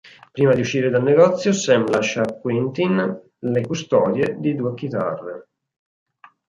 Prima 0.31 0.51
di 0.55 0.61
uscire 0.61 0.89
dal 0.89 1.03
negozio, 1.03 1.53
Sam 1.53 1.87
lascia 1.91 2.21
a 2.23 2.33
Quentin 2.33 3.21
le 3.37 3.61
custodie 3.61 4.35
di 4.39 4.55
due 4.55 4.73
chitarre. 4.73 5.49